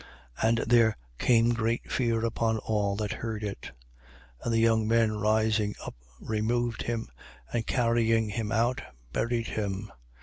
And 0.41 0.57
there 0.65 0.97
came 1.19 1.53
great 1.53 1.91
fear 1.91 2.25
upon 2.25 2.57
all 2.57 2.95
that 2.95 3.11
heard 3.11 3.43
it. 3.43 3.61
5:6. 3.61 3.71
And 4.45 4.53
the 4.55 4.59
young 4.59 4.87
men 4.87 5.11
rising 5.17 5.75
up, 5.85 5.93
removed 6.19 6.81
him, 6.81 7.07
and 7.53 7.67
carrying 7.67 8.29
him 8.29 8.51
out, 8.51 8.81
buried 9.13 9.49
him. 9.49 9.91